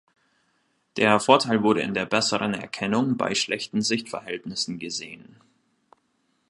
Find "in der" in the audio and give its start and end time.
1.81-2.07